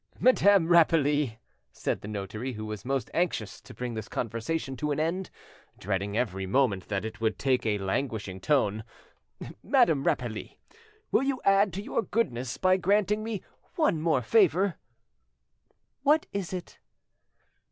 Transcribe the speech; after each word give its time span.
"Madame 0.19 0.67
Rapally," 0.67 1.37
said 1.71 2.01
the 2.01 2.07
notary, 2.07 2.53
who 2.53 2.65
was 2.65 2.83
most 2.83 3.11
anxious 3.13 3.61
to 3.61 3.71
bring 3.71 3.93
this 3.93 4.07
conversation 4.07 4.75
to 4.75 4.89
an 4.89 4.99
end, 4.99 5.29
dreading 5.77 6.17
every 6.17 6.47
moment 6.47 6.87
that 6.87 7.05
it 7.05 7.21
would 7.21 7.37
take 7.37 7.67
a 7.67 7.77
languishing 7.77 8.39
tone, 8.39 8.83
"Madame 9.61 10.03
Rapally, 10.03 10.57
will 11.11 11.21
you 11.21 11.39
add 11.45 11.71
to 11.73 11.83
your 11.83 12.01
goodness 12.01 12.57
by 12.57 12.77
granting 12.77 13.23
me 13.23 13.43
one 13.75 14.01
more 14.01 14.23
favour?" 14.23 14.79
"What 16.01 16.25
is 16.33 16.51
it?" 16.51 16.79